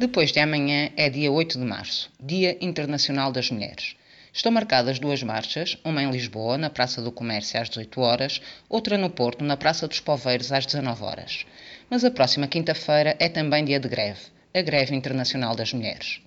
[0.00, 3.96] Depois de amanhã é dia 8 de março, Dia Internacional das Mulheres.
[4.32, 8.96] Estão marcadas duas marchas, uma em Lisboa, na Praça do Comércio às 18 horas, outra
[8.96, 11.44] no Porto, na Praça dos Poveiros às 19 horas.
[11.90, 14.20] Mas a próxima quinta-feira é também dia de greve,
[14.54, 16.22] a Greve Internacional das Mulheres.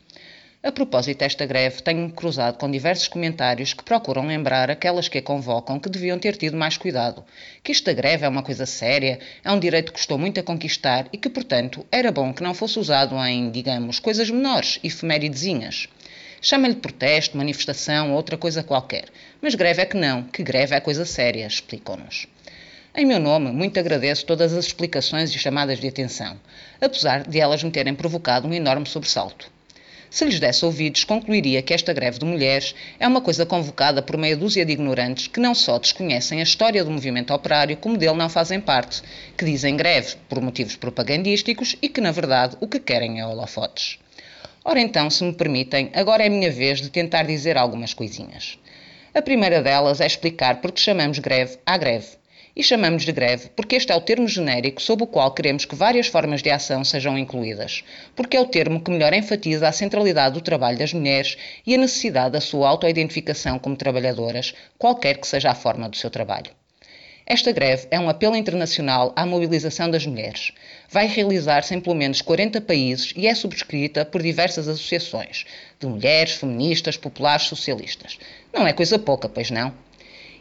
[0.66, 5.22] A propósito desta greve, tenho-me cruzado com diversos comentários que procuram lembrar aquelas que a
[5.22, 7.22] convocam que deviam ter tido mais cuidado,
[7.62, 11.10] que esta greve é uma coisa séria, é um direito que custou muito a conquistar
[11.12, 15.90] e que, portanto, era bom que não fosse usado em, digamos, coisas menores, efeméridezinhas.
[16.42, 19.10] Chama-lhe protesto, manifestação ou outra coisa qualquer,
[19.42, 22.26] mas greve é que não, que greve é coisa séria, explicam-nos.
[22.96, 26.40] Em meu nome, muito agradeço todas as explicações e chamadas de atenção,
[26.80, 29.52] apesar de elas me terem provocado um enorme sobressalto.
[30.14, 34.16] Se lhes desse ouvidos, concluiria que esta greve de mulheres é uma coisa convocada por
[34.16, 38.14] meia dúzia de ignorantes que não só desconhecem a história do movimento operário, como dele
[38.14, 39.02] não fazem parte,
[39.36, 43.98] que dizem greve por motivos propagandísticos e que, na verdade, o que querem é holofotes.
[44.64, 48.60] Ora então, se me permitem, agora é minha vez de tentar dizer algumas coisinhas.
[49.16, 52.10] A primeira delas é explicar porque chamamos greve à greve
[52.56, 55.76] e chamamos de greve porque este é o termo genérico sob o qual queremos que
[55.76, 57.84] várias formas de ação sejam incluídas,
[58.16, 61.78] porque é o termo que melhor enfatiza a centralidade do trabalho das mulheres e a
[61.78, 66.52] necessidade da sua autoidentificação como trabalhadoras, qualquer que seja a forma do seu trabalho.
[67.26, 70.52] Esta greve é um apelo internacional à mobilização das mulheres.
[70.90, 75.46] Vai realizar-se em pelo menos 40 países e é subscrita por diversas associações,
[75.80, 78.20] de mulheres, feministas, populares, socialistas.
[78.52, 79.74] Não é coisa pouca, pois não?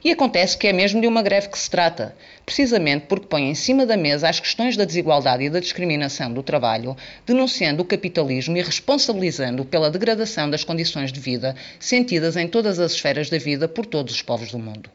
[0.05, 3.55] E acontece que é mesmo de uma greve que se trata, precisamente porque põe em
[3.55, 8.56] cima da mesa as questões da desigualdade e da discriminação do trabalho, denunciando o capitalismo
[8.56, 13.69] e responsabilizando pela degradação das condições de vida sentidas em todas as esferas da vida
[13.69, 14.91] por todos os povos do mundo.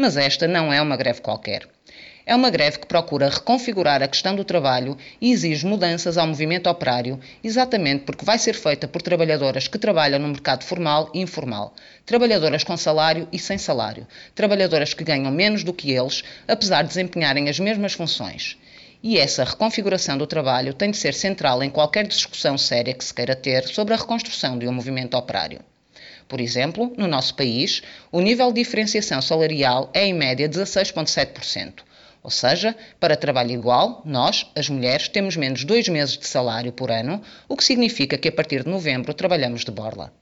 [0.00, 1.66] Mas esta não é uma greve qualquer.
[2.24, 6.70] É uma greve que procura reconfigurar a questão do trabalho e exige mudanças ao movimento
[6.70, 11.74] operário, exatamente porque vai ser feita por trabalhadoras que trabalham no mercado formal e informal,
[12.06, 14.06] trabalhadoras com salário e sem salário,
[14.36, 18.56] trabalhadoras que ganham menos do que eles, apesar de desempenharem as mesmas funções.
[19.02, 23.12] E essa reconfiguração do trabalho tem de ser central em qualquer discussão séria que se
[23.12, 25.58] queira ter sobre a reconstrução de um movimento operário.
[26.28, 31.82] Por exemplo, no nosso país, o nível de diferenciação salarial é em média 16,7%.
[32.22, 36.90] Ou seja, para trabalho igual, nós, as mulheres, temos menos dois meses de salário por
[36.90, 40.12] ano, o que significa que a partir de novembro trabalhamos de borla.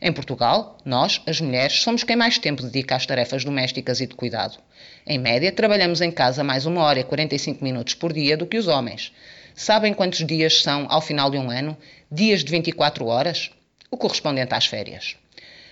[0.00, 4.14] Em Portugal, nós, as mulheres, somos quem mais tempo dedica às tarefas domésticas e de
[4.14, 4.58] cuidado.
[5.04, 8.58] Em média, trabalhamos em casa mais uma hora e 45 minutos por dia do que
[8.58, 9.12] os homens.
[9.56, 11.76] Sabem quantos dias são ao final de um ano?
[12.12, 13.50] Dias de 24 horas?
[13.90, 15.16] O correspondente às férias.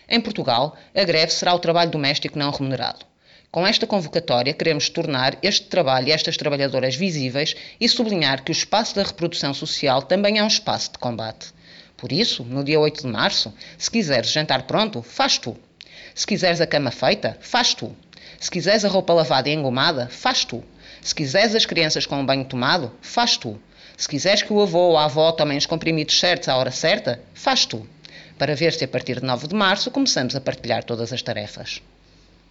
[0.09, 3.05] Em Portugal, a greve será o trabalho doméstico não remunerado.
[3.51, 8.53] Com esta convocatória, queremos tornar este trabalho e estas trabalhadoras visíveis e sublinhar que o
[8.53, 11.55] espaço da reprodução social também é um espaço de combate.
[11.97, 15.57] Por isso, no dia 8 de março, se quiseres jantar pronto, faz tu.
[16.15, 17.97] Se quiseres a cama feita, faz tu.
[18.39, 20.63] Se quiseres a roupa lavada e engomada, faz tu.
[21.01, 23.59] Se quiseres as crianças com um banho tomado, faz tu.
[23.97, 27.23] Se quiseres que o avô ou a avó tomem os comprimidos certos à hora certa,
[27.33, 27.89] faz tu.
[28.39, 31.81] Para ver se a partir de 9 de março começamos a partilhar todas as tarefas.